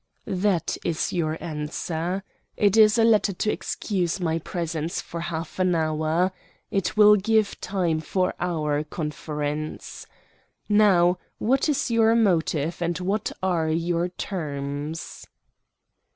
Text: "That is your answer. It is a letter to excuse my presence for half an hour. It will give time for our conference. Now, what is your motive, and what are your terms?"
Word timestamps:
"That 0.25 0.77
is 0.83 1.13
your 1.13 1.37
answer. 1.39 2.23
It 2.57 2.75
is 2.75 2.97
a 2.97 3.03
letter 3.03 3.33
to 3.33 3.51
excuse 3.51 4.19
my 4.19 4.39
presence 4.39 4.99
for 4.99 5.19
half 5.19 5.59
an 5.59 5.75
hour. 5.75 6.31
It 6.71 6.97
will 6.97 7.15
give 7.15 7.61
time 7.61 7.99
for 7.99 8.33
our 8.39 8.83
conference. 8.83 10.07
Now, 10.67 11.19
what 11.37 11.69
is 11.69 11.91
your 11.91 12.15
motive, 12.15 12.81
and 12.81 12.97
what 12.97 13.31
are 13.43 13.69
your 13.69 14.09
terms?" 14.09 15.27